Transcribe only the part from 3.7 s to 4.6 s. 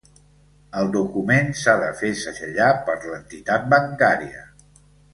bancària.